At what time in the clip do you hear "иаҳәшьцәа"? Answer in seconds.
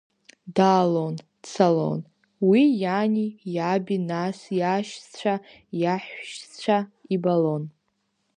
5.81-6.77